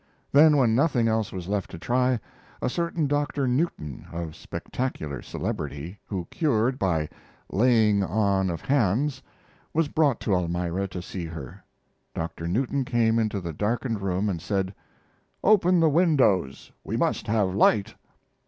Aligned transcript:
Then, 0.31 0.57
when 0.57 0.73
nothing 0.73 1.07
else 1.07 1.31
was 1.31 1.47
left 1.47 1.69
to 1.69 1.77
try, 1.77 2.19
a 2.59 2.69
certain 2.71 3.05
Doctor 3.05 3.47
Newton, 3.47 4.07
of 4.11 4.35
spectacular 4.35 5.21
celebrity, 5.21 5.99
who 6.07 6.25
cured 6.31 6.79
by 6.79 7.07
"laying 7.51 8.01
on 8.01 8.49
of 8.49 8.61
hands," 8.61 9.21
was 9.75 9.89
brought 9.89 10.19
to 10.21 10.33
Elmira 10.33 10.87
to 10.87 11.03
see 11.03 11.25
her. 11.25 11.63
Doctor 12.15 12.47
Newton 12.47 12.83
came 12.83 13.19
into 13.19 13.39
the 13.39 13.53
darkened 13.53 14.01
room 14.01 14.27
and 14.27 14.41
said: 14.41 14.73
"Open 15.43 15.79
the 15.79 15.87
windows 15.87 16.71
we 16.83 16.97
must 16.97 17.27
have 17.27 17.53
light!" 17.53 17.93